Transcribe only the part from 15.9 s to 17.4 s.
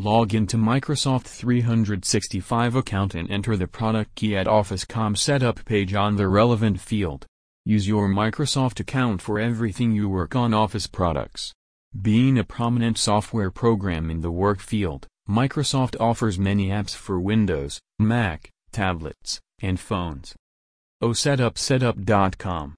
offers many apps for